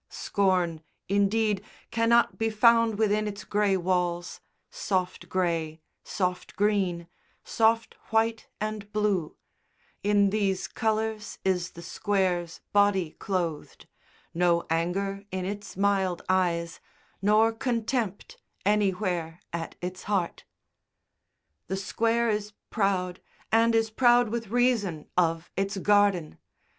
[0.09, 7.07] Scorn, indeed, cannot be found within its grey walls, soft grey, soft green,
[7.43, 9.37] soft white and blue
[10.01, 13.85] in these colours is the Square's body clothed,
[14.33, 16.79] no anger in its mild eyes,
[17.21, 20.45] nor contempt anywhere at its heart.
[21.67, 23.21] The Square is proud,
[23.51, 26.39] and is proud with reason, of its garden.